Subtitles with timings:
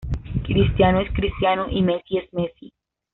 [0.45, 2.73] Cristiano es Cristiano y Messi es Messi.